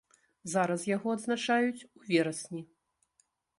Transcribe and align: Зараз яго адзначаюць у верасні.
Зараз 0.53 0.85
яго 0.95 1.07
адзначаюць 1.17 1.85
у 2.01 2.03
верасні. 2.09 2.61